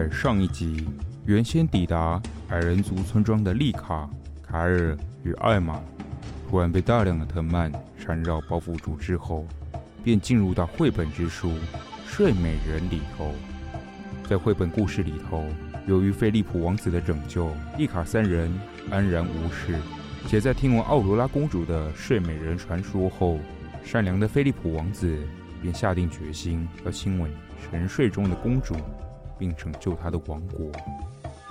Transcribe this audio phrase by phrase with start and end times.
[0.00, 0.88] 在上一集，
[1.26, 4.08] 原先抵达矮人族村庄的丽卡、
[4.42, 5.78] 卡尔与艾玛，
[6.48, 9.46] 突然被大量的藤蔓缠绕包覆住之后，
[10.02, 11.50] 便进入到绘本之书
[12.06, 13.34] 《睡美人》里头。
[14.26, 15.44] 在绘本故事里头，
[15.86, 18.50] 由于菲利普王子的拯救，丽卡三人
[18.90, 19.78] 安然无事。
[20.26, 23.38] 且在听闻奥罗拉公主的睡美人传说后，
[23.84, 25.14] 善良的菲利普王子
[25.60, 27.30] 便下定决心要亲吻
[27.62, 28.74] 沉睡中的公主。
[29.40, 30.70] 并拯救他的王国。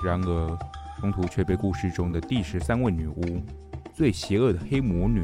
[0.01, 0.57] 然而，
[1.01, 3.43] 中途却被故事中的第十三位女巫、
[3.93, 5.23] 最邪恶的黑魔女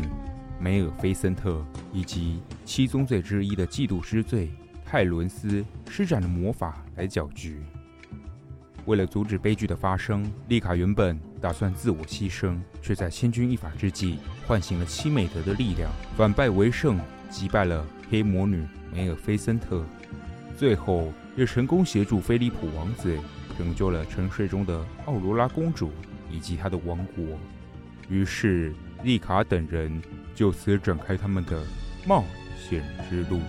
[0.60, 4.50] 梅尔菲森特，以及七宗罪之一的嫉妒之罪
[4.84, 7.62] 泰伦斯施展了魔法来搅局。
[8.86, 17.00] 为了阻止悲剧的发生，丽卡原本打算自我牺牲，却在千钧一发之际唤醒了七美德的力量，反败为胜，
[17.30, 19.84] 击败了黑魔女梅尔菲森特。
[20.56, 23.18] 最后，也成功协助菲利普王子
[23.58, 25.92] 拯救了沉睡中的奥罗拉公主
[26.30, 27.26] 以及她的王国。
[28.10, 28.74] 于是，
[29.04, 30.02] 丽卡等人
[30.34, 31.64] 就此展开他们的
[32.06, 32.24] 冒
[32.58, 33.40] 险之路。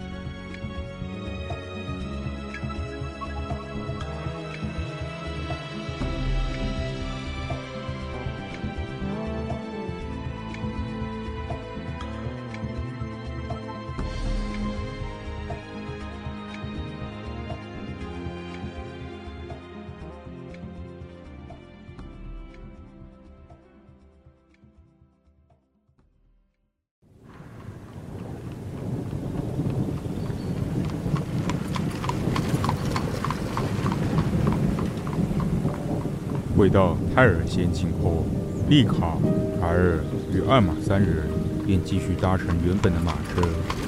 [37.17, 38.27] 回到泰尔仙境后，
[38.69, 39.17] 丽卡、
[39.59, 41.25] 凯尔与艾玛三人
[41.65, 43.41] 便继续搭乘原本的马车，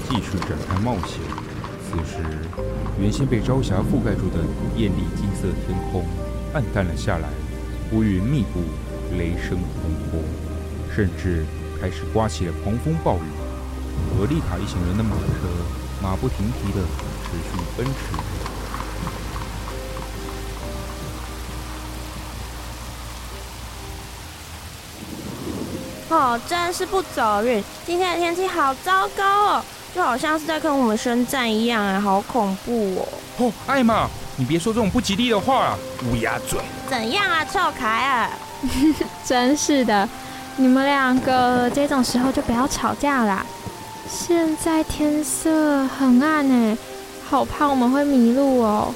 [0.09, 1.21] 继续展开冒险。
[1.85, 2.25] 此时，
[2.99, 4.41] 原先被朝霞覆盖住的
[4.77, 6.05] 艳丽金色天空
[6.55, 7.29] 暗淡了下来，
[7.93, 8.61] 乌云密布，
[9.19, 10.25] 雷声轰轰，
[10.91, 11.45] 甚至
[11.79, 13.29] 开始刮起了狂风暴雨。
[14.19, 15.49] 而丽卡一行人的马车
[16.03, 16.81] 马不停蹄地
[17.25, 18.38] 持续奔驰。
[26.09, 27.63] 哦，真是不走运！
[27.87, 29.65] 今天的天气好糟糕哦，
[29.95, 33.09] 就好像是在跟我们宣战一样，哎，好恐怖哦！
[33.47, 35.79] 哦，艾玛，你别说这种不吉利的话啊，
[36.11, 36.59] 乌鸦嘴！
[36.89, 38.31] 怎样啊，臭凯尔？
[39.25, 40.09] 真是的，
[40.57, 43.45] 你们两个这种时候就不要吵架啦。
[44.09, 46.77] 现在天色很暗哎，
[47.29, 48.95] 好怕我们会迷路哦。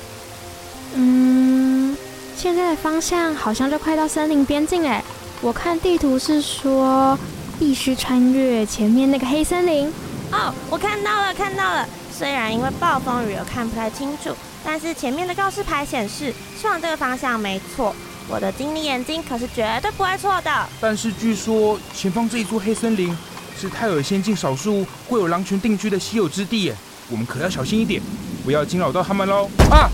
[0.95, 1.95] 嗯，
[2.35, 5.05] 现在的方向好像就快到森林边境哎。
[5.43, 7.19] 我看地图是说，
[7.59, 9.93] 必须穿越前面那个黑森林。
[10.31, 11.85] 哦，我看到了，看到了。
[12.17, 14.31] 虽然因为暴风雨而看不太清楚，
[14.65, 17.93] 但是前面的告示牌显示，是往这个方向没错。
[18.29, 20.69] 我的精灵眼睛可是绝对不会错的。
[20.81, 23.13] 但是据说前方这一座黑森林
[23.59, 26.77] 是泰尔仙境少数会有狼群定居的稀有之地耶，
[27.11, 28.01] 我们可要小心一点，
[28.45, 29.51] 不要惊扰到他们喽。
[29.73, 29.91] 啊！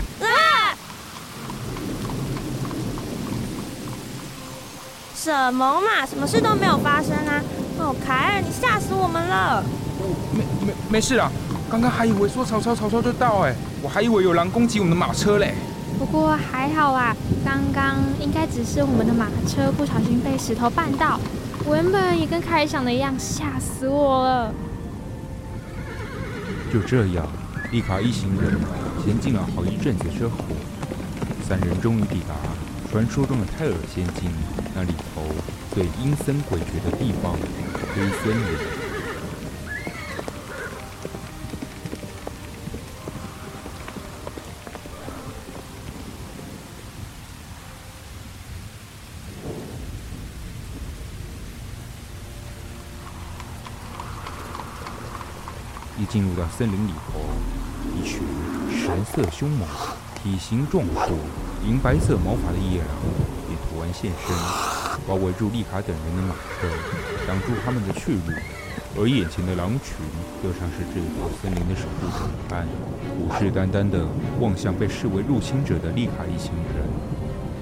[5.29, 7.39] 什么嘛，什么事都没有发生啊！
[7.77, 9.63] 哦，凯尔，你吓死我们了！
[10.33, 11.29] 没没没事啦，
[11.69, 13.53] 刚刚还以为说曹操曹操就到哎，
[13.83, 15.53] 我还以为有狼攻击我们的马车嘞。
[15.99, 17.15] 不过还好啊，
[17.45, 21.19] 刚刚应该只是我们的马车不小心被石头绊到。
[21.63, 24.51] 我原本也跟凯尔想的一样，吓死我了。
[26.73, 27.27] 就这样，
[27.71, 28.57] 丽卡一行人
[29.05, 30.31] 前进了好一阵子之后，
[31.47, 32.33] 三人终于抵达
[32.91, 34.31] 传说中的泰尔仙境，
[34.73, 35.21] 那里头
[35.71, 37.37] 最阴森诡谲的地方——
[37.93, 38.57] 黑森林。
[55.99, 57.19] 一进入到森林里头，
[57.95, 58.23] 一群
[58.71, 59.67] 神色凶猛、
[60.15, 61.15] 体型壮硕。
[61.67, 62.87] 银白色毛发的野狼
[63.49, 64.35] 也突然现身，
[65.07, 66.67] 包围住丽卡等人的马车，
[67.27, 68.33] 挡住他们的去路。
[68.97, 69.97] 而眼前的狼群，
[70.41, 72.65] 就像是这座森林的守护者一般，
[73.17, 74.05] 虎视眈眈地
[74.39, 76.83] 望向被视为入侵者的丽卡一行人。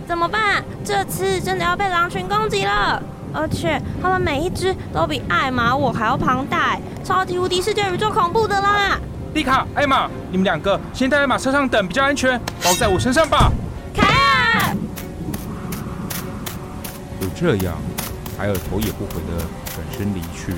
[0.07, 0.63] 怎么办？
[0.85, 3.01] 这次真的要被狼群攻击了！
[3.33, 8.97] 而且他们每一只都比艾玛我还要庞大，超级无敌世界宇宙恐怖的啦！
[9.33, 13.51] 丽卡、艾玛，你们两个先待在马车上等比较安全，包在我身上吧。
[17.39, 17.77] 这样，
[18.35, 19.37] 海尔头也不回地
[19.75, 20.55] 转身离去。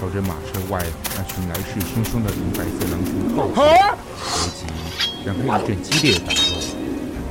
[0.00, 0.80] 朝着马车外
[1.16, 4.64] 那群来势汹汹的银白色狼群靠近，随即
[5.26, 6.38] 展开一阵激烈的打斗，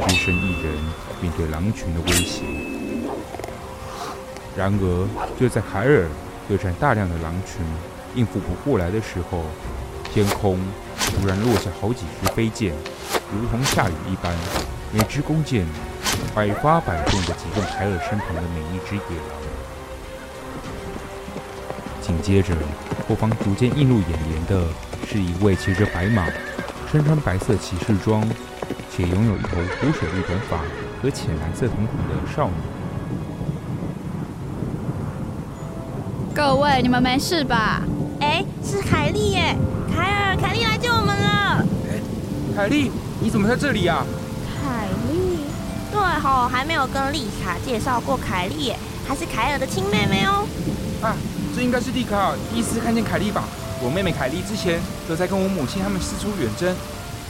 [0.05, 0.73] 只身一人
[1.21, 2.43] 面对狼群的威胁。
[4.55, 5.07] 然而，
[5.39, 6.05] 就在海尔
[6.47, 7.65] 对战大量的狼群
[8.15, 9.45] 应付不过来的时候，
[10.13, 10.59] 天空
[10.97, 12.75] 突然落下好几支飞箭，
[13.33, 14.35] 如同下雨一般，
[14.91, 15.65] 每支弓箭
[16.37, 19.41] 百发百中的击中凯尔身旁的每一只野狼。
[21.99, 22.53] 紧接着，
[23.09, 24.67] 后方逐渐映入眼帘的
[25.07, 26.27] 是一位骑着白马、
[26.91, 28.23] 身穿白色骑士装，
[28.91, 30.59] 且拥有一头湖水绿短发
[31.01, 32.53] 和浅蓝色瞳孔的少女。
[36.35, 37.81] 各位，你们没事吧？
[38.21, 39.55] 哎，是凯莉耶！
[39.91, 41.65] 凯尔，凯莉来救我们了！
[41.89, 41.99] 哎，
[42.55, 44.05] 凯莉，你怎么在这里啊？
[46.07, 50.47] 凯莉，对吼，还没有跟丽卡介绍过凯莉耶，还是凯尔的亲妹妹哦。
[51.01, 51.15] 啊。
[51.55, 53.43] 这应该是丽卡第一次看见凯莉吧？
[53.81, 56.75] 我妹妹凯莉之前都在跟我母亲他们四处远征，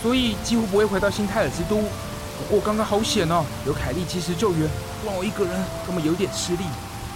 [0.03, 1.77] 所以几乎不会回到新泰尔之都。
[1.77, 4.67] 不过刚刚好险哦，有凯莉及时救援，
[5.01, 5.53] 不然我一个人
[5.85, 6.59] 根本有点吃力。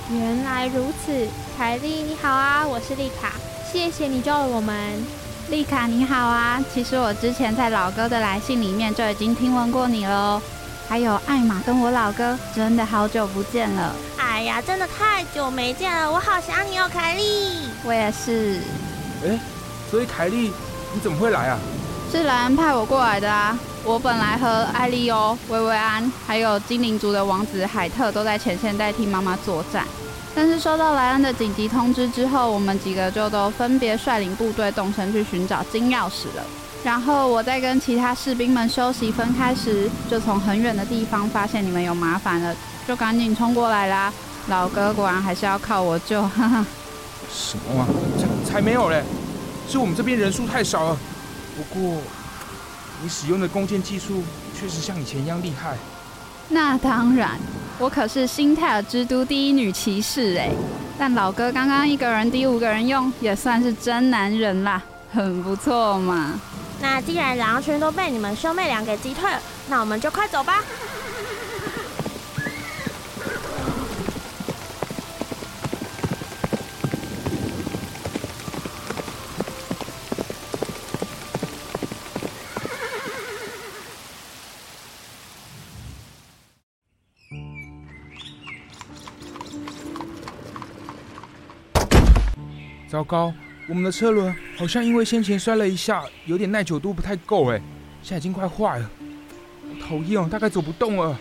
[0.10, 3.34] 原来如此，凯莉你好啊，我是丽卡，
[3.70, 4.74] 谢谢你救了我们。
[5.50, 10.42] 丽卡你好啊，其实我之前在老哥的来信里面就已经听闻过你了哦。
[10.92, 13.96] 还有艾玛跟我老哥，真的好久不见了。
[14.18, 17.70] 哎呀，真的太久没见了，我好想你哦，凯莉。
[17.86, 18.60] 我也是。
[19.24, 19.40] 哎，
[19.90, 20.52] 所以凯莉，
[20.94, 21.58] 你怎么会来啊？
[22.12, 23.58] 是莱恩派我过来的啊。
[23.86, 29.88] 我本来和艾莉欧、薇薇安，还有精灵族的王子海特都在前线代替妈妈作战，
[30.36, 36.44] 但是收到莱恩的紧急通知之后，我们几个就都分别率领部队动身去寻找金钥匙了。
[36.84, 42.56] 然后我在跟其他士兵们休息分开时，就从很远的地方发现你们有麻烦了，
[42.88, 44.12] 就赶紧冲过来啦。
[44.48, 46.66] 老哥果然还是要靠我救，哈哈。
[47.32, 47.88] 什么啊？
[48.46, 49.04] 才才没有嘞！
[49.70, 50.98] 是我们这边人数太少了。
[51.56, 52.02] 不过
[53.04, 54.24] 你使用的弓箭技术
[54.60, 55.78] 确实像以前一样厉害。
[56.50, 57.40] 那当然，
[57.78, 60.50] 我可是新泰尔之都第一女骑士哎。
[60.98, 64.82] 但老哥刚刚一个人抵五个人用，也算是真男人啦，
[65.14, 66.34] 很不错嘛。
[66.82, 69.40] 那既然狼群都被你们兄妹俩给击退了，
[69.70, 70.64] 那我们就快走吧。
[92.90, 93.34] 糟糕！
[93.72, 97.62] 我们的车轮好像因为先前摔了一下，有点耐久度不太够哎，
[98.04, 98.92] 现在已经快坏了，
[99.80, 101.18] 好讨厌哦，大概走不动了。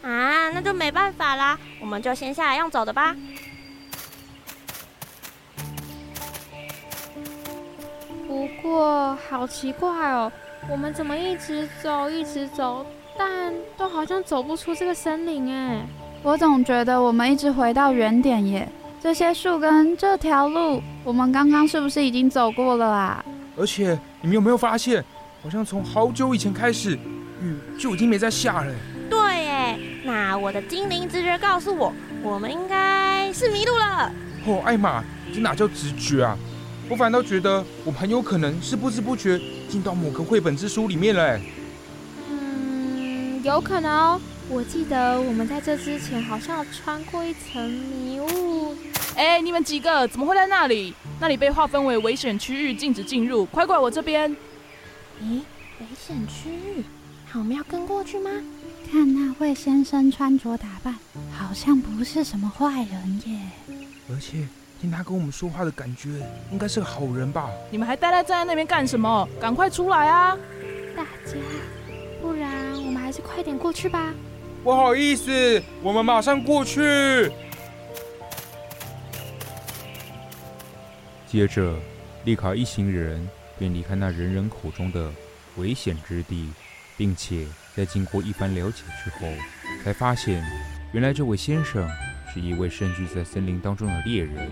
[0.00, 3.14] 啊，那就没办法啦，我们就先下来用走的吧。
[8.26, 10.32] 不过好奇怪哦，
[10.70, 12.86] 我们怎么一直走一直走，
[13.18, 15.86] 但都好像走不出这个森林哎。
[16.22, 18.66] 我总觉得我们一直回到原点耶。
[19.06, 23.24] 这些树跟这条路，我们刚刚是不是已经走过了啊？
[23.56, 25.02] 而且你们有没有发现，
[25.44, 26.98] 好像从好久以前开始，
[27.40, 28.74] 雨就已经没在下了。
[29.08, 34.12] 对耶，那我的精灵直觉告诉我，我们应该是迷路了。
[34.44, 36.36] 哦，艾玛，这哪叫直觉啊？
[36.88, 41.40] 我反倒觉得我们很有可能是不知不觉进到某个绘本之书里面了。
[42.28, 44.20] 嗯，有可能哦。
[44.48, 48.76] 我记得我们在这之前好像穿过一层迷雾。
[49.16, 50.92] 哎，你们几个怎么会在那里？
[51.18, 53.46] 那里被划分为危险区域，禁止进入。
[53.46, 54.30] 快过来我这边！
[55.22, 55.40] 咦，
[55.80, 56.84] 危险区域？
[57.30, 58.30] 好，我们要跟过去吗？
[58.90, 60.94] 看那位先生穿着打扮，
[61.32, 63.40] 好像不是什么坏人耶。
[64.10, 64.46] 而且
[64.80, 66.08] 听他跟我们说话的感觉，
[66.52, 67.48] 应该是个好人吧？
[67.70, 69.26] 你们还呆呆站在那边干什么？
[69.40, 70.36] 赶快出来啊！
[70.94, 71.38] 大家，
[72.20, 74.12] 不然我们还是快点过去吧。
[74.62, 77.32] 不好意思，我们马上过去。
[81.26, 81.74] 接着，
[82.24, 83.28] 丽卡一行人
[83.58, 85.10] 便离开那人人口中的
[85.56, 86.50] 危险之地，
[86.96, 89.26] 并且在经过一番了解之后，
[89.84, 90.42] 才发现
[90.92, 91.86] 原来这位先生
[92.32, 94.48] 是一位身居在森林当中的猎人。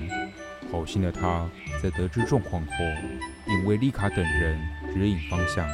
[0.73, 1.49] 好心的他
[1.81, 2.73] 在得知状况后，
[3.47, 4.59] 并为丽卡等人
[4.93, 5.64] 指引方向，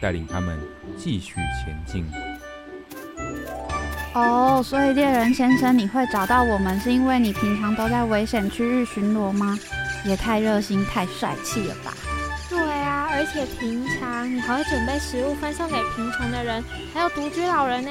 [0.00, 0.58] 带领他们
[0.98, 1.34] 继续
[1.64, 2.04] 前进。
[4.14, 9.56] 哦，所以猎人先生，你会找到我们，是因为你平常都在危险区域巡逻吗？
[10.04, 11.94] 也太热心、太帅气了吧！
[12.48, 17.90] 对啊，而且平常你还会准备食物分送给贫穷的人，还有独居老人呢，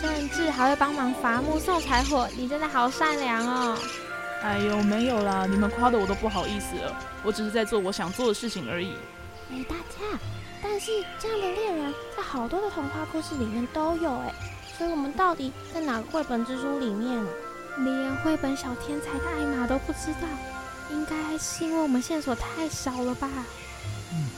[0.00, 2.28] 甚至还会帮忙伐木、送柴火。
[2.36, 3.78] 你真的好善良哦！
[4.42, 6.96] 哎呦，没有啦，你们夸的我都不好意思了。
[7.22, 8.94] 我只是在做我想做的事情而已。
[9.52, 10.18] 哎，大家，
[10.62, 14.32] 但是这样的猎人在好多的童话故事里面都有哎。
[14.78, 17.26] 所以我们到底在哪个绘本之书里面啊？
[17.76, 20.26] 连绘本小天才的艾玛都不知道，
[20.92, 23.28] 应该是因为我们线索太少了吧？
[24.12, 24.28] 嗯，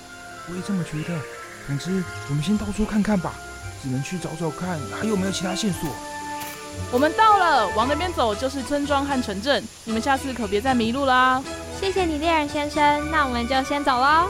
[0.49, 1.19] 我也这么觉得。
[1.67, 3.35] 总之，我们先到处看看吧，
[3.83, 5.89] 只能去找找看还有没有其他线索。
[6.91, 9.63] 我们到了，往那边走就是村庄和城镇。
[9.85, 11.43] 你们下次可别再迷路啦！
[11.81, 13.11] 谢谢你，猎人先生。
[13.11, 14.29] 那我们就先走喽。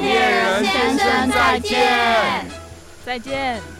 [0.00, 2.46] 猎人先生，再见。
[3.04, 3.75] 再见。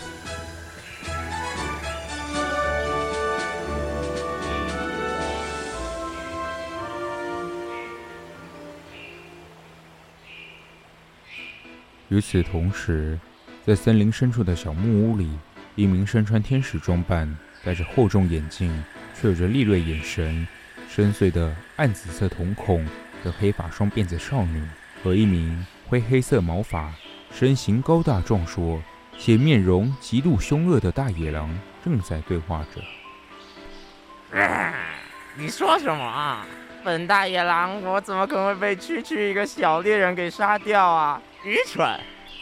[12.17, 13.19] 与此同时，
[13.67, 15.29] 在森林深处的小木屋里，
[15.75, 18.73] 一名身穿天使装扮、戴着厚重眼镜
[19.15, 20.49] 却有着利锐眼神、
[20.89, 22.83] 深邃的暗紫色瞳孔
[23.23, 24.63] 的黑发双辫子少女，
[25.05, 26.91] 和一名灰黑色毛发、
[27.31, 28.83] 身形高大壮硕
[29.19, 31.55] 且面容极度凶恶的大野狼
[31.85, 34.41] 正在对话着。
[34.41, 34.73] 啊，
[35.37, 36.47] 你说什么啊？
[36.87, 41.21] 本大野狼，我怎么可能会被区区一个小猎人给杀掉啊？
[41.45, 41.99] 愚蠢！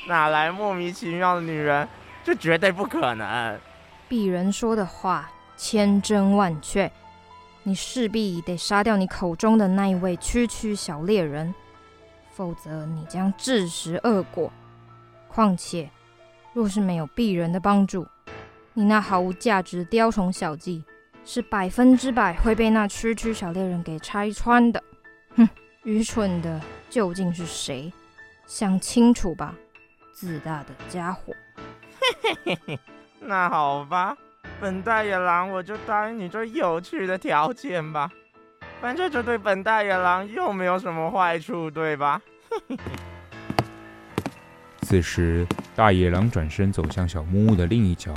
[0.06, 1.88] 哪来莫名其妙的女人？
[2.22, 3.58] 这绝对不可能！
[4.06, 6.92] 鄙人说的话千真万确，
[7.62, 11.54] 你势必得杀掉你口中的那一位区区小猎人，
[12.30, 14.52] 否则你将自食恶果。
[15.26, 15.88] 况且，
[16.52, 18.06] 若是没有鄙人的帮助，
[18.74, 20.84] 你那毫无价值的雕虫小技
[21.24, 24.82] 是百分之百会被那区区小猎人给拆穿的。
[25.36, 25.48] 哼，
[25.84, 27.92] 愚蠢的究竟是谁？
[28.46, 29.54] 想清楚吧，
[30.12, 31.32] 自大的家伙！
[32.22, 32.78] 嘿嘿嘿，
[33.20, 34.16] 那好吧，
[34.60, 38.10] 本大野狼我就答应你这有趣的条件吧。
[38.82, 42.20] 反正这对本大野狼又没有什么坏处，对吧？
[42.50, 42.82] 嘿嘿嘿。
[44.82, 48.12] 此时，大野狼转身走向小木屋的另一角，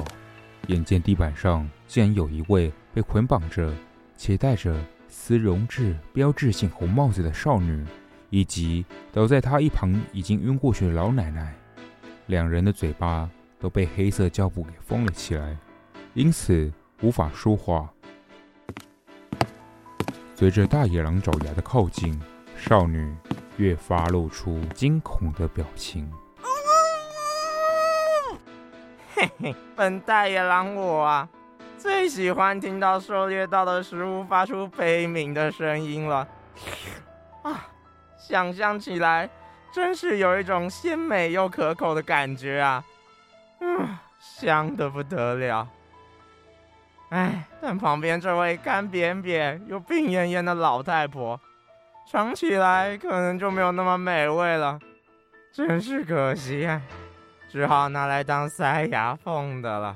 [0.67, 3.71] 眼见地板上竟然有一位被捆绑着
[4.17, 4.75] 且戴着
[5.07, 7.85] 丝绒质标志性红帽子的少女。
[8.31, 11.53] 以及倒在他一旁已经晕过去的老奶奶，
[12.25, 15.55] 两人的嘴巴都被黑色胶布给封了起来，
[16.13, 17.87] 因此无法说话。
[20.35, 22.19] 随着大野狼爪牙的靠近，
[22.57, 23.15] 少女
[23.57, 26.11] 越发露出惊恐的表情。
[29.15, 31.29] 嘿嘿，本大野狼我啊，
[31.77, 36.27] 最喜欢听到狩猎到的食物发出悲鸣的声音了。
[37.43, 37.67] 啊！
[38.17, 39.29] 想象起来，
[39.71, 42.83] 真是有一种鲜美又可口的感觉啊！
[43.61, 45.67] 嗯，香的不得了。
[47.09, 51.39] 哎，但旁边这位干瘪瘪又病恹恹的老太婆，
[52.11, 54.79] 尝起来可能就没有那么美味了，
[55.53, 56.81] 真是可惜啊！
[57.49, 59.95] 只好拿来当塞牙缝的了。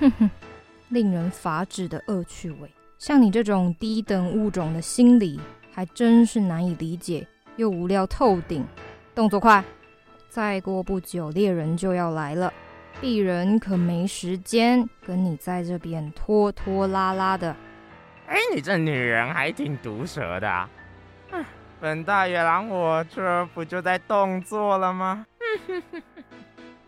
[0.00, 0.30] 哼哼，
[0.92, 5.40] 令人发指的恶趣味，像你这种低等物种的心理，
[5.72, 7.26] 还真是难以理解。
[7.56, 8.62] 又无聊透顶，
[9.14, 9.64] 动作快！
[10.28, 12.52] 再过不久，猎人就要来了，
[13.00, 17.56] 鄙人可没时间跟你在这边拖拖拉拉的。
[18.26, 20.68] 哎，你这女人还挺毒舌的啊！
[21.30, 21.44] 哼，
[21.80, 25.26] 本大野狼我这不就在动作了吗？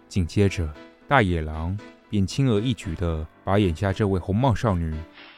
[0.09, 0.73] 紧接着，
[1.09, 4.93] 大野狼便轻而易举地把眼下这位红帽少女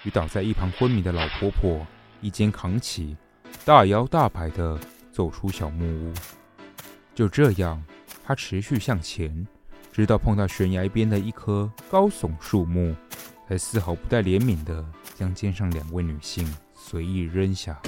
[0.04, 1.86] 与倒在一旁昏迷的老婆婆
[2.20, 3.16] 一肩扛起，
[3.64, 4.78] 大摇大摆地。
[5.12, 6.12] 走出小木屋，
[7.14, 7.82] 就这样，
[8.22, 9.46] 他持续向前，
[9.90, 12.94] 直到碰到悬崖边的一棵高耸树木，
[13.48, 14.84] 才丝毫不带怜悯地
[15.14, 17.80] 将肩上两位女性随意扔下。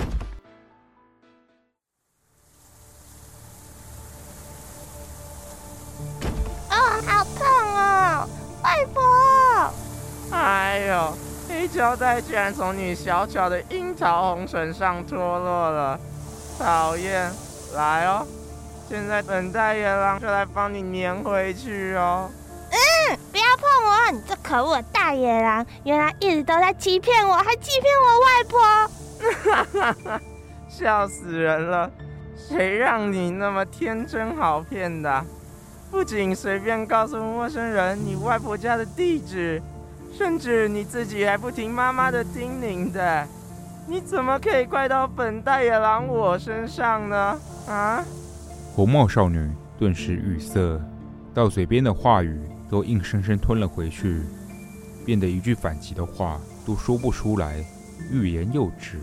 [6.70, 7.46] 哦，好痛
[7.76, 8.26] 哦！
[8.62, 9.02] 外婆，
[10.30, 11.16] 哎呦，
[11.48, 15.98] 黑胶带居然从你小巧的樱桃红唇上脱落了。
[16.58, 17.30] 讨厌，
[17.74, 18.26] 来哦，
[18.88, 22.28] 现在本大野狼就来帮你粘回去哦。
[22.70, 28.60] 嗯，不要碰我，你这可恶的大野狼，原来一直都在欺骗我，还欺骗我外婆。
[29.42, 30.20] 哈哈哈，
[30.68, 31.90] 笑死人了！
[32.36, 35.24] 谁让你那么天真好骗的？
[35.90, 39.62] 不仅随便告诉陌生人你外婆家的地址，
[40.18, 43.24] 甚至你自己还不听妈妈的叮咛的，
[43.86, 47.40] 你怎么可以怪到本大野狼我身上呢？
[47.68, 48.04] 啊！
[48.74, 49.48] 红帽少女
[49.78, 50.80] 顿时语塞，
[51.32, 52.36] 到嘴边的话语
[52.68, 54.22] 都硬生生吞了回去，
[55.06, 57.64] 变得一句反击的话都说不出来，
[58.10, 58.98] 欲言又止。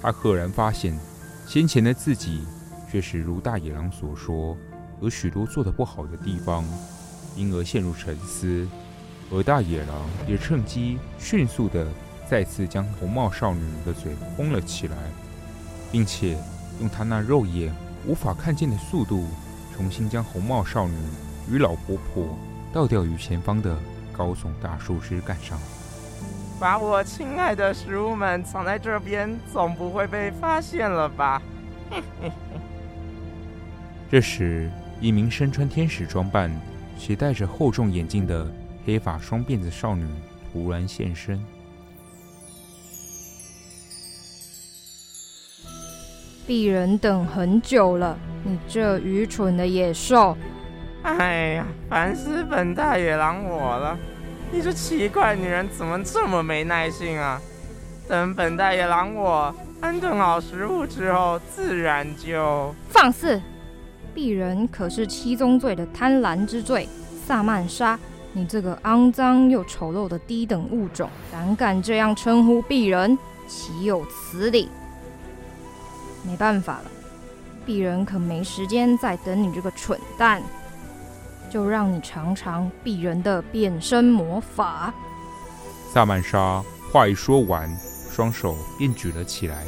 [0.00, 0.98] 她赫然发现，
[1.46, 2.46] 先前的自己
[2.90, 4.56] 确实如大野狼所说。
[5.02, 6.64] 有许多做得不好的地方，
[7.36, 8.66] 因而陷入沉思。
[9.30, 11.86] 而大野狼也趁机迅速的
[12.28, 14.96] 再次将红帽少女的嘴封了起来，
[15.92, 16.36] 并且
[16.80, 17.72] 用他那肉眼
[18.06, 19.28] 无法看见的速度，
[19.74, 20.96] 重新将红帽少女
[21.50, 22.36] 与老婆婆
[22.72, 23.76] 倒吊于前方的
[24.12, 25.58] 高耸大树枝干上。
[26.58, 31.40] 把我亲爱的食物们藏在这边，总不会被发现了吧？
[34.10, 34.70] 这时。
[35.02, 36.54] 一名身穿天使装扮
[36.98, 38.46] 携带着厚重眼镜的
[38.84, 40.06] 黑发双辫子少女
[40.52, 41.42] 突然现身。
[46.46, 50.36] 鄙人等很久了，你这愚蠢的野兽！
[51.02, 53.96] 哎呀，烦死本大野狼我了！
[54.52, 57.40] 你这奇怪女人怎么这么没耐性啊？
[58.08, 63.40] 等本大野狼我安顿好食物之后，自然就放肆。
[64.12, 66.88] 鄙人可是七宗罪的贪婪之罪，
[67.24, 67.96] 萨曼莎，
[68.32, 74.68] 你这个肮脏又丑陋的低等物种，胆敢这样称呼鄙人，岂有此理！
[76.22, 76.90] 没办法了，
[77.66, 80.42] 鄙人可没时间再等你这个蠢蛋，
[81.50, 84.94] 就让你尝尝鄙人的变身魔法。
[85.92, 86.62] 萨曼莎
[86.92, 87.68] 话一说完，
[88.10, 89.64] 双手便举了起来。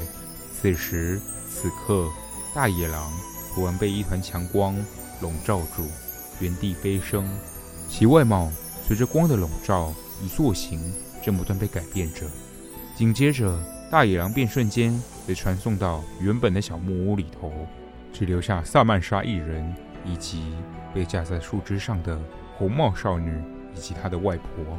[0.53, 1.21] 此时
[1.51, 2.09] 此刻，
[2.55, 3.11] 大野狼。
[3.55, 4.75] 突然被一团强光
[5.21, 5.87] 笼罩住，
[6.41, 7.29] 原地飞升，
[7.93, 8.51] 其外貌
[8.83, 9.93] 随着光的笼罩
[10.25, 10.81] 与塑形
[11.23, 12.25] 正不断被改变着。
[12.97, 17.53] 紧接着，大野狼便瞬间被传送到原本的小木屋里头，
[18.11, 19.75] 只留下萨曼莎一人，
[20.07, 20.55] 以及
[20.95, 22.19] 被架在树枝上的
[22.57, 23.31] 红帽少女
[23.77, 24.79] 以及她的外婆。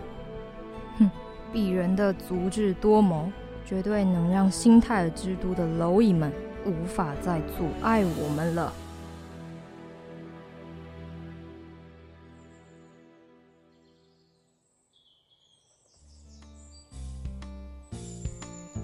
[0.98, 1.12] 哼，
[1.54, 3.32] 鄙人的足智多谋，
[3.64, 6.34] 绝对能让新泰尔之都的蝼蚁们。
[6.66, 8.74] 无法再阻碍我们了。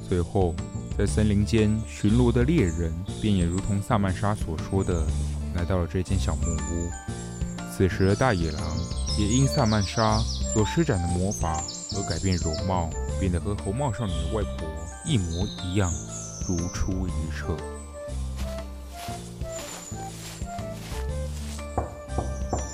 [0.10, 0.56] 随后，
[0.98, 2.92] 在森林间巡逻的猎人
[3.22, 5.06] 便也如同萨曼莎所说的，
[5.54, 6.90] 来到了这间小木屋。
[7.72, 8.62] 此时的大野狼
[9.20, 10.18] 也因萨曼莎
[10.52, 11.64] 所施展的魔法
[11.96, 14.68] 而改变容貌，变得和红帽少女的外婆
[15.06, 15.92] 一模一样。
[16.48, 17.56] 如出一辙。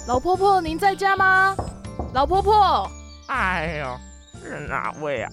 [0.07, 1.53] 老婆婆，您在家吗？
[2.13, 2.89] 老婆婆，
[3.27, 3.97] 哎呦，
[4.41, 5.31] 是哪位啊？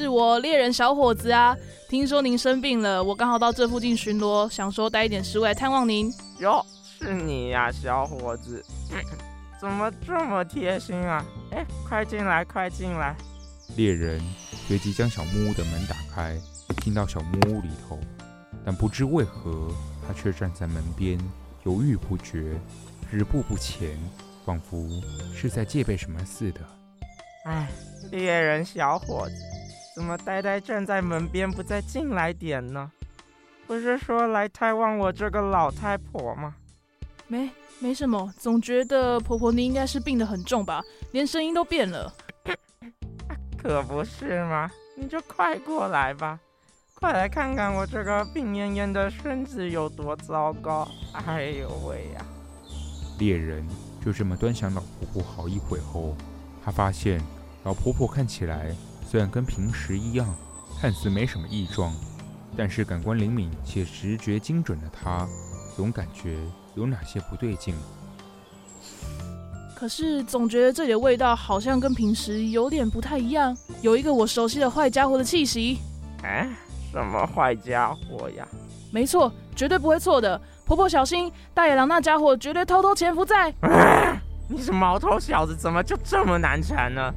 [0.00, 1.54] 是我猎人小伙子啊。
[1.86, 6.10] 听说您生病了，我刚好到这附近巡逻，想说带一点食物来探望您。
[6.38, 6.64] 哟，
[6.98, 8.64] 是你呀，小伙子，
[9.60, 11.22] 怎么这么贴心啊？
[11.50, 13.14] 哎，快进来，快进来。
[13.76, 14.18] 猎人
[14.66, 16.40] 随即将小木屋的门打开。
[16.82, 17.98] 进到小木屋里头，
[18.64, 19.68] 但不知为何，
[20.06, 21.18] 他却站在门边，
[21.64, 22.58] 犹豫不决，
[23.10, 23.98] 止步不前，
[24.46, 24.88] 仿佛
[25.34, 26.60] 是在戒备什么似的。
[27.44, 27.68] 哎，
[28.12, 29.34] 猎人小伙子，
[29.94, 32.90] 怎么呆呆站在门边，不再进来点呢？
[33.66, 36.54] 不是说来探望我这个老太婆吗？
[37.26, 42.12] 没，没什么，总觉得婆婆你应该是病得很重吧，连声音都变了。
[43.56, 44.70] 可不是吗？
[44.96, 46.38] 你就快过来吧。
[46.94, 50.86] 快来看看我这个病恹恹的身子有多糟糕！
[51.12, 52.26] 哎呦喂呀！
[53.18, 53.66] 猎人
[54.04, 56.14] 就这么端详老婆婆好一会后，
[56.62, 57.20] 他发现
[57.64, 58.74] 老婆婆看起来
[59.10, 60.32] 虽然跟平时一样，
[60.80, 61.92] 看似没什么异状，
[62.56, 65.26] 但是感官灵敏且直觉精准的他，
[65.74, 66.38] 总感觉
[66.76, 67.74] 有哪些不对劲。
[69.74, 75.80] 可是总觉得这里的味道好像跟平时有点不太一样，有一个我熟悉的坏家伙的气息。
[76.22, 76.48] 哎。
[76.92, 78.46] 什么坏家伙呀？
[78.92, 80.40] 没错，绝对不会错的。
[80.64, 83.50] 婆婆小心，大野狼那家伙绝对偷偷潜伏在。
[83.60, 87.12] 啊、你是毛头小子，怎么就这么难缠呢？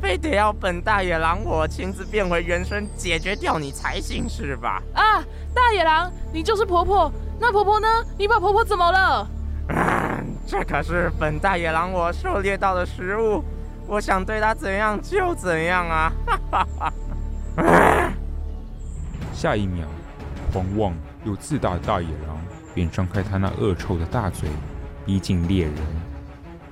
[0.00, 4.82] 非得要本大野狼我亲自变回原身解决掉你才行是吧？
[4.94, 7.88] 啊，大野狼，你就是婆婆，那婆婆呢？
[8.18, 9.28] 你把婆婆怎么了？
[9.68, 13.42] 啊，这可是本大野狼我狩猎到的食物，
[13.86, 16.12] 我想对它怎样就怎样啊！
[16.26, 16.92] 哈哈哈。
[19.32, 19.86] 下一秒，
[20.52, 22.38] 狂妄又自大的大野狼
[22.74, 24.48] 便张开他那恶臭的大嘴，
[25.04, 25.74] 逼近猎人。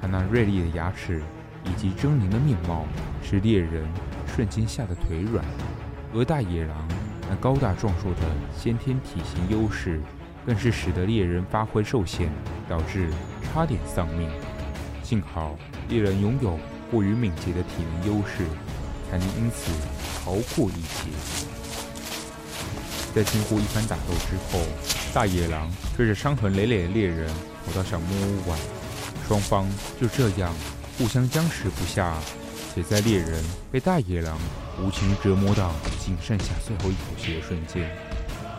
[0.00, 1.22] 他那锐利的牙齿
[1.64, 2.86] 以及狰狞的面貌，
[3.22, 3.86] 使猎人
[4.34, 5.44] 瞬间吓得腿软。
[6.14, 6.88] 而大野狼
[7.28, 8.20] 那高大壮硕的
[8.56, 10.00] 先天体型优势，
[10.46, 12.28] 更是使得猎人发挥受限，
[12.68, 13.10] 导致
[13.42, 14.28] 差点丧命。
[15.02, 15.56] 幸好
[15.88, 16.58] 猎人拥有
[16.90, 18.44] 过于敏捷的体能优势，
[19.10, 19.70] 才能因此
[20.24, 21.10] 逃过一劫。
[23.14, 24.64] 在经过一番打斗之后，
[25.12, 27.28] 大野狼追着伤痕累累的猎人
[27.64, 28.56] 跑到小木屋外，
[29.28, 29.68] 双方
[30.00, 30.52] 就这样
[30.98, 32.18] 互相僵持不下。
[32.74, 34.36] 且在猎人被大野狼
[34.80, 37.88] 无情折磨到仅剩下最后一口气的瞬间，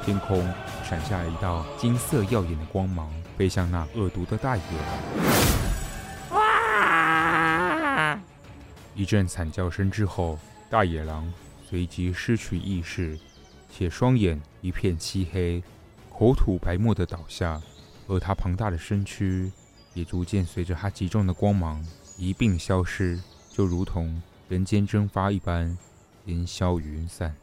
[0.05, 0.41] 天空
[0.87, 6.39] 闪下一道金色耀眼的光芒，飞向那恶毒的大野狼。
[6.39, 8.17] 哇！
[8.95, 11.29] 一阵惨叫声之后，大野狼
[11.69, 13.19] 随即失去意识。
[13.69, 15.61] 且双眼一片漆黑，
[16.09, 17.61] 口吐白沫的倒下，
[18.07, 19.51] 而他庞大的身躯
[19.93, 21.85] 也逐渐随着他集中的光芒
[22.17, 23.19] 一并消失，
[23.51, 25.77] 就如同人间蒸发一般，
[26.25, 27.35] 烟消云散。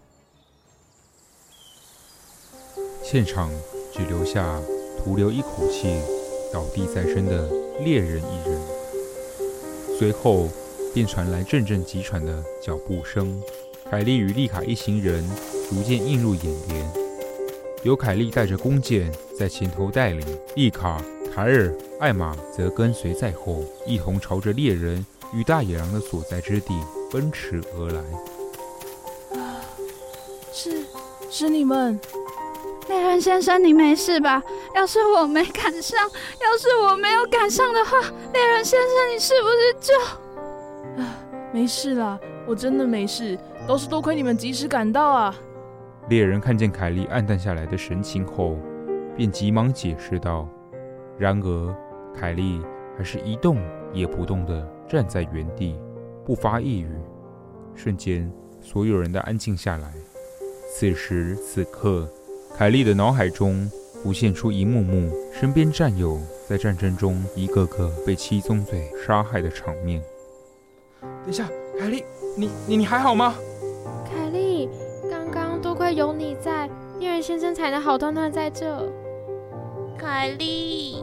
[3.02, 3.50] 现场
[3.92, 4.60] 只留下
[4.98, 6.00] 徒留一口气
[6.52, 7.50] 倒地在身的
[7.84, 8.60] 猎人一人，
[9.98, 10.48] 随后
[10.94, 13.40] 便传来阵阵急喘的脚步声。
[13.90, 15.22] 凯莉与丽卡一行人
[15.68, 16.92] 逐渐映入眼帘，
[17.82, 21.04] 由凯莉带着弓箭在前头带领，丽卡、
[21.34, 26.78] 凯尔、艾玛则跟随在后，一同朝着猎人与大野狼的所在之地
[27.10, 29.40] 奔驰而来。
[29.40, 29.64] 啊，
[30.52, 30.84] 是，
[31.30, 31.98] 是你们，
[32.86, 34.42] 猎人先生，你没事吧？
[34.74, 37.98] 要是我没赶上，要是我没有赶上的话，
[38.34, 41.02] 猎人先生，你是不是就……
[41.02, 41.16] 啊，
[41.50, 43.38] 没事啦，我真的没事。
[43.66, 45.34] 都是多亏你们及时赶到啊！
[46.10, 48.58] 猎人看见凯莉暗淡下来的神情后，
[49.16, 50.46] 便急忙解释道。
[51.18, 51.76] 然而，
[52.14, 52.60] 凯莉
[52.96, 53.58] 还是一动
[53.92, 55.78] 也不动地站在原地，
[56.24, 56.90] 不发一语。
[57.74, 59.92] 瞬间，所有人都安静下来。
[60.74, 62.08] 此时此刻，
[62.56, 63.70] 凯莉的脑海中
[64.02, 70.02] 浮现出一幕幕身边战友在战争中一个个被七宗罪杀害的场面。
[71.00, 71.48] 等一下，
[71.78, 72.04] 凯莉，
[72.36, 73.34] 你你你还好吗？
[74.04, 74.68] 凯莉，
[75.10, 78.90] 刚刚多亏有你在，猎人先生才能好端端在这。
[80.02, 80.96] 凯莉，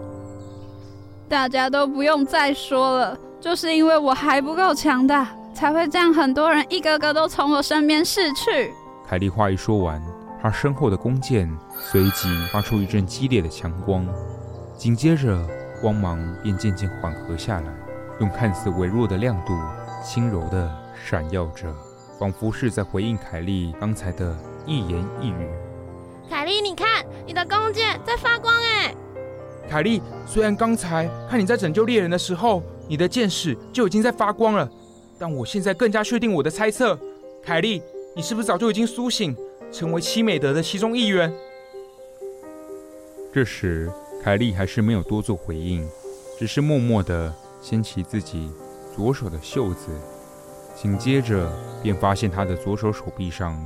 [1.29, 8.73] 大家都不用再说了，就是因为我还不够强大，才会这样，很多人一个个都从我身边逝去。
[9.07, 10.03] 凯莉话一说完，
[10.41, 14.05] 她身后的弓箭随即发出一阵激烈的强光，
[14.77, 15.47] 紧接着
[15.81, 17.73] 光芒便渐渐缓和下来，
[18.19, 19.53] 用看似微弱的亮度，
[20.03, 21.73] 轻柔的闪耀着。
[22.19, 25.47] 仿佛是在回应凯莉刚才的一言一语。
[26.29, 28.93] 凯莉，你看，你的弓箭在发光哎！
[29.67, 34.69] 凯莉，虽然刚才看你在拯救猎人的时候，你的箭矢就已经在发光了，
[35.17, 36.97] 但我现在更加确定我的猜测。
[37.43, 37.81] 凯莉，
[38.15, 39.35] 你是不是早就已经苏醒，
[39.71, 41.33] 成为七美德的其中一员？
[43.33, 43.91] 这时，
[44.23, 45.87] 凯莉还是没有多做回应，
[46.37, 48.51] 只是默默地掀起自己
[48.95, 49.87] 左手的袖子。
[50.75, 53.59] 紧接着，便发现她的左手手臂上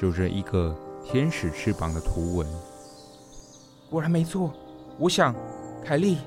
[0.00, 0.76] 有着一个
[1.10, 2.46] 天使翅膀的图文。
[3.88, 4.52] 果然没错，
[4.98, 5.34] 我想，
[5.82, 6.18] 凯莉，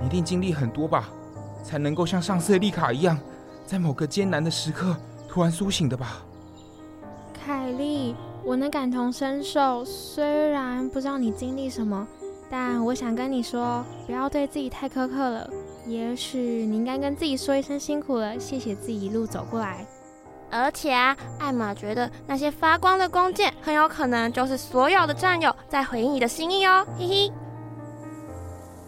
[0.00, 1.10] 你一定经历很多吧，
[1.62, 3.18] 才能够像上次的丽卡一样，
[3.66, 4.96] 在某个艰难的时刻
[5.28, 6.24] 突然苏醒的吧？
[7.34, 12.08] 凯莉，我能感同身受，虽然不知道你经历什么，
[12.48, 15.50] 但我想跟你说，不要对自己太苛刻了。
[15.86, 19.86] 也许你应该跟自己说一声辛苦了，谢谢自己一路走过来。
[20.54, 27.32] 而且啊，艾玛觉得那些发光的弓箭很有可能就是所有的战友在回应你的心意哦，嘿嘿。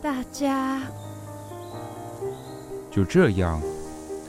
[0.01, 0.81] 大家
[2.89, 3.61] 就这样，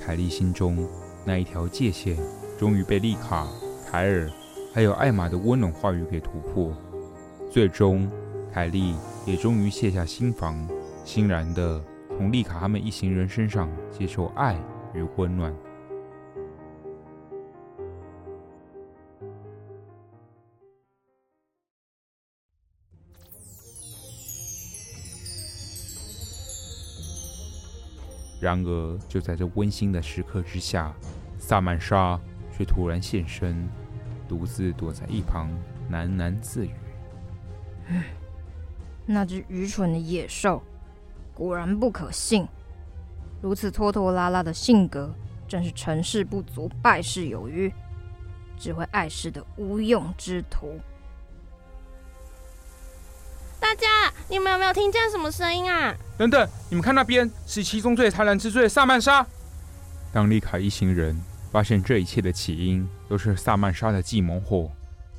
[0.03, 0.89] 凯莉心中
[1.23, 2.17] 那一条界限
[2.57, 3.45] 终于被丽卡、
[3.87, 4.27] 凯尔
[4.73, 6.73] 还有艾玛的温暖话语给突破，
[7.51, 8.09] 最终
[8.51, 8.95] 凯莉
[9.27, 10.67] 也终于卸下心防，
[11.05, 11.79] 欣然的。
[12.17, 14.57] 从丽卡他们一行人身上接受爱
[14.95, 15.53] 与温暖。
[28.47, 30.93] 然而，就在这温馨的时刻之下，
[31.37, 32.17] 萨曼莎
[32.49, 33.67] 却突然现身，
[34.25, 35.51] 独自躲在一旁
[35.91, 36.71] 喃喃自语
[39.05, 40.63] ：“那只愚蠢的野兽，
[41.33, 42.47] 果然不可信。
[43.41, 45.13] 如此拖拖拉拉的性格，
[45.45, 47.69] 真是成事不足败事有余，
[48.57, 50.79] 只会碍事的无用之徒。”
[53.59, 55.95] 大家，你们有没有听见什么声音啊？
[56.17, 59.25] 等等，你们看那边，是七宗罪贪婪之罪的萨曼莎。
[60.11, 61.19] 当丽卡一行人
[61.51, 64.71] 发现这一切的起因都是萨曼莎的计谋后，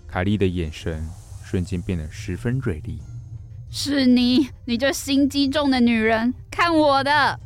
[0.07, 1.07] 凯莉的眼神
[1.45, 3.01] 瞬间变得十分锐利。
[3.71, 7.39] 是你，你这心机重的女人，看我的！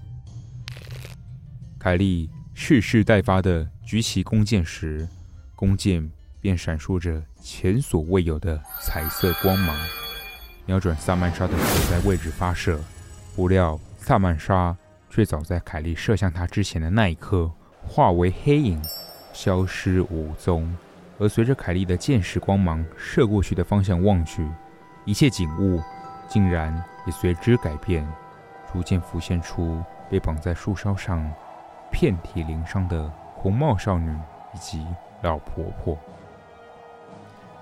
[1.81, 5.09] 凯莉蓄势待发的举起弓箭时，
[5.57, 6.09] 弓箭
[6.41, 9.77] 便闪烁着前所未有的彩色光芒。
[10.65, 12.79] 瞄准萨曼莎的所在位置发射，
[13.35, 14.77] 不料萨曼莎
[15.11, 17.51] 却早在凯莉射向她之前的那一刻
[17.87, 18.81] 化为黑影，
[19.33, 20.75] 消失无踪。
[21.19, 24.49] 而随着凯莉的箭矢光芒射过去的方向望去，
[25.05, 25.81] 一切景物
[26.29, 26.73] 竟然
[27.07, 28.07] 也随之改变，
[28.73, 31.31] 逐渐浮现出被绑在树梢上、
[31.91, 34.11] 遍体鳞伤的红帽少女
[34.55, 34.87] 以及
[35.23, 35.99] 老婆婆。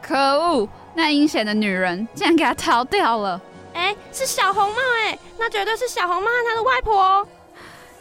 [0.03, 0.69] 可恶！
[0.95, 3.41] 那阴险的女人竟然给他逃掉了！
[3.73, 7.27] 哎，是小红帽哎，那绝对是小红帽和她的外婆。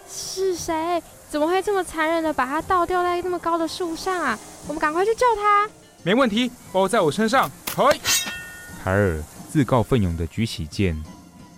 [0.09, 1.01] 是谁？
[1.29, 4.39] 怎么会这么残忍的把她倒吊在那么高的树上啊？
[4.67, 5.69] 我们赶快去救她！
[6.01, 7.49] 没问题，包在我身上。
[7.75, 7.99] 嘿！
[8.83, 10.99] 凯尔自告奋勇的举起剑，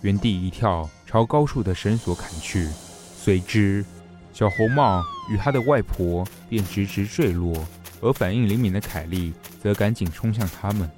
[0.02, 2.68] 原地一跳，朝高处的绳索砍去。
[3.16, 3.84] 随之，
[4.34, 7.54] 小红帽与他的外婆便直直坠落。
[8.02, 10.90] 而反应灵敏的凯莉则赶紧冲向他们，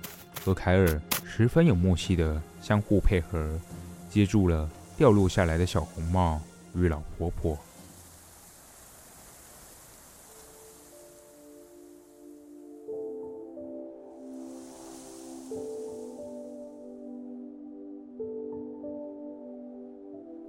[0.42, 3.60] 和凯尔十分有默契的相互配合，
[4.08, 6.40] 接住了掉落下来的小红帽
[6.74, 7.58] 与老婆婆。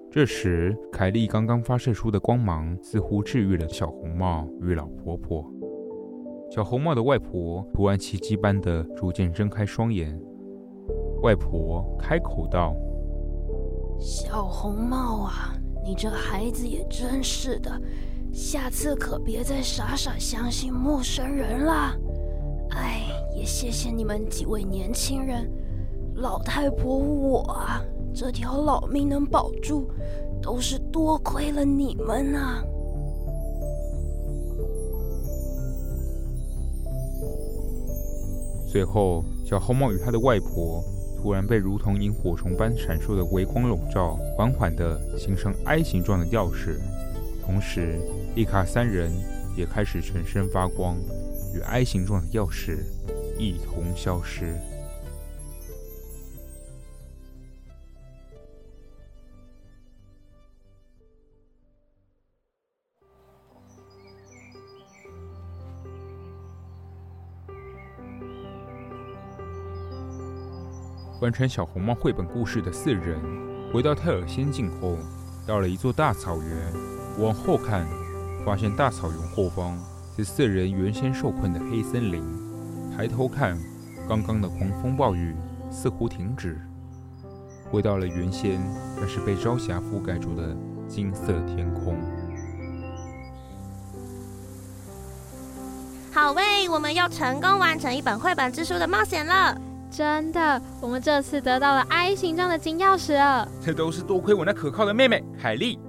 [0.10, 5.46] 这时，凯莉刚刚发射出的光芒似乎治愈了小红帽与老婆婆。
[6.56, 10.18] 小红帽的外婆突然奇迹般的逐渐睁开双眼，
[11.22, 12.74] 外婆开口道
[14.00, 17.70] ：“小红帽啊，你这孩子也真是的，
[18.32, 21.94] 下次可别再傻傻相信陌生人了。
[22.70, 23.02] 哎，
[23.36, 25.52] 也谢谢你们几位年轻人，
[26.13, 29.89] 老太婆我啊，这条老命能保住，
[30.41, 32.63] 都是多亏了你们啊。”
[38.75, 40.83] 最后，小红帽与他的外婆
[41.15, 46.75] 突然被如同萤火虫般闪烁的微光笼罩，缓缓地形成 I 形状的钥匙。
[47.41, 47.97] 同时，
[48.35, 49.13] 丽卡三人
[49.55, 50.97] 也开始全身发光，
[51.53, 52.79] 与 I 形状的钥匙
[53.39, 54.57] 一同消失。
[71.25, 73.19] 完成小红帽绘本故事的四人
[73.73, 74.95] 回到泰尔仙境后，
[75.43, 76.71] 到了一座大草原。
[77.17, 77.83] 往后看，
[78.45, 79.75] 发现大草原后方
[80.15, 82.23] 是四人原先受困的黑森林。
[82.95, 83.57] 抬头看，
[84.07, 85.35] 刚刚的狂风暴雨
[85.71, 86.61] 似乎停止，
[87.71, 88.61] 回到了原先
[88.95, 90.55] 那是被朝霞覆盖住的
[90.88, 91.97] 金色天空。
[96.13, 99.59] 好喂，我们要成功完成一本绘本之书的冒险了。
[99.95, 103.47] 真的，我们这次得到了 I 形状的金钥匙了。
[103.62, 105.79] 这都是多亏我那可靠的妹妹凯莉。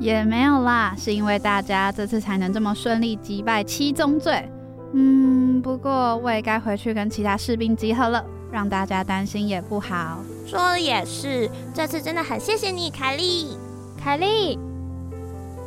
[0.00, 4.50] 也没有啦，是因为大家这次才能这么顺利击败七宗罪。
[4.94, 10.18] 嗯，不过我也该回去跟其他士兵集合了，让大家担心也不好。
[10.44, 13.56] 说的也是，这次真的很谢谢你，凯莉。
[13.96, 14.58] 凯莉，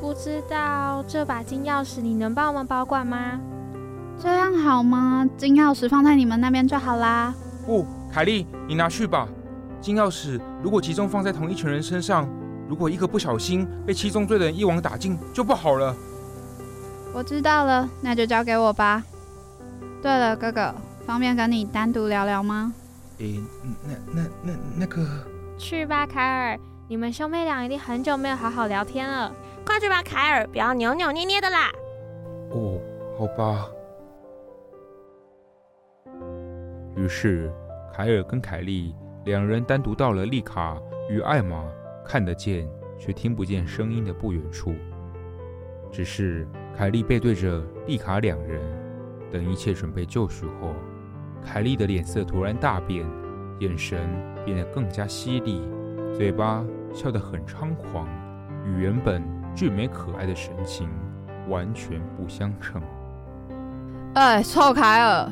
[0.01, 3.39] 不知道这把金钥匙你能帮我们保管吗？
[4.21, 5.25] 这样好吗？
[5.37, 7.33] 金钥匙放在你们那边就好啦。
[7.65, 9.27] 不，凯莉，你拿去吧。
[9.81, 12.29] 金钥匙如果集中放在同一群人身上，
[12.67, 15.95] 如果一个不小心被七宗罪的人一网打尽，就不好了。
[17.13, 19.03] 我知道了，那就交给我吧。
[20.01, 20.73] 对了，哥哥，
[21.05, 22.73] 方便跟你单独聊聊吗？
[23.19, 23.39] 诶，
[23.83, 25.05] 那那那那个……
[25.57, 29.31] 去吧，凯尔，你们兄妹俩一定很久没有好好聊天了。
[29.65, 31.71] 快去吧，凯尔，不要扭扭捏捏的啦。
[32.51, 32.77] 哦，
[33.17, 33.67] 好吧。
[36.95, 37.51] 于是，
[37.93, 40.77] 凯尔跟凯莉两人单独到了丽卡
[41.09, 41.65] 与艾玛
[42.05, 44.73] 看得见却听不见声音的不远处。
[45.91, 48.61] 只是凯莉背对着丽卡两人，
[49.31, 50.73] 等一切准备就绪后，
[51.43, 53.05] 凯莉的脸色突然大变，
[53.59, 53.99] 眼神
[54.45, 55.61] 变得更加犀利，
[56.13, 58.07] 嘴巴笑得很猖狂，
[58.65, 59.21] 与原本
[59.53, 60.89] 俊美可爱的神情
[61.49, 62.81] 完全不相称。
[64.15, 65.29] 哎，臭凯尔！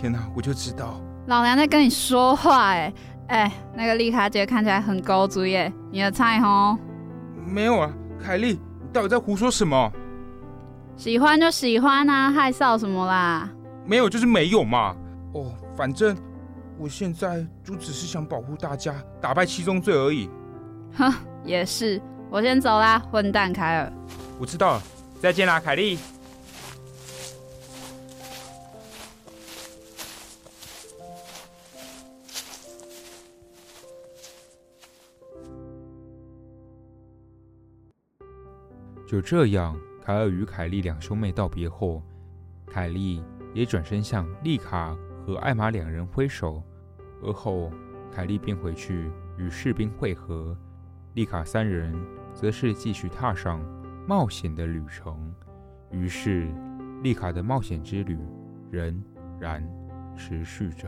[0.00, 2.92] 天哪，我就知道，老娘在跟你说话哎
[3.26, 6.78] 哎，那个丽卡姐看起来很高足耶，你的菜吼？
[7.44, 7.90] 没有啊，
[8.22, 9.92] 凯莉，你到底在胡说什么？
[10.96, 13.50] 喜欢就喜欢啊，害臊什么啦？
[13.84, 14.94] 没有就是没有嘛。
[15.32, 16.16] 哦，反正
[16.78, 20.30] 我现在就只是想保护大家，打败七宗罪而已。
[20.96, 21.12] 哼，
[21.44, 22.00] 也是。
[22.30, 23.92] 我先走啦，混蛋凯尔。
[24.38, 24.82] 我知道了，
[25.20, 25.98] 再见啦，凯莉。
[39.08, 39.74] 就这样。
[40.02, 42.02] 凯尔与凯莉两兄妹道别后，
[42.66, 46.62] 凯莉也转身向丽卡和艾玛两人挥手，
[47.22, 47.70] 而后
[48.10, 50.56] 凯莉便回去与士兵会合，
[51.14, 51.94] 丽卡三人
[52.32, 53.60] 则是继续踏上
[54.06, 55.34] 冒险的旅程。
[55.90, 56.48] 于是，
[57.02, 58.18] 丽卡的冒险之旅
[58.70, 59.02] 仍
[59.38, 59.62] 然
[60.16, 60.86] 持续着。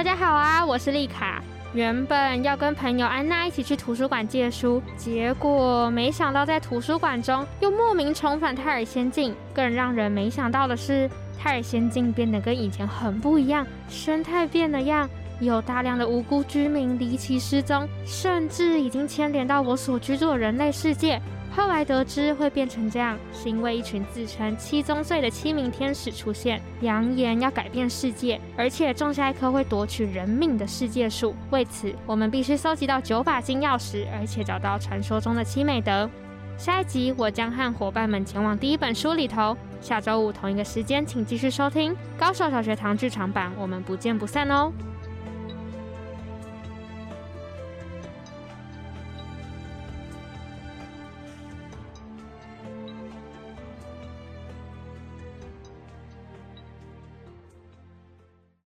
[0.00, 1.42] 大家好啊，我是丽卡。
[1.74, 9.36] 原本要跟朋友安娜一起去图书馆借书，结果没想到在图书馆中又莫名重返泰尔仙境。
[9.52, 11.06] 更让人没想到的是，
[11.38, 15.06] 泰尔仙境变得跟以前很不一样，生态变了样，
[15.38, 21.20] 有大量的无辜居民离奇失踪，甚至已经牵连到我所居住的人类世界。
[21.54, 31.34] 后来得知会变成这样，是因为一群自称七宗罪的七名天使出现，扬言要改变世界，而且种下一棵会夺取人命的世界树。
[31.50, 36.08] 为此，我们必须搜集到九把金钥匙，而且找到传说中的七美德。
[36.56, 39.56] 下一集我将和伙伴们前往第一本书里头。
[39.80, 44.70] 下周五同一个时间，请继续收听《高手小学堂剧场版》，我们不见不散哦。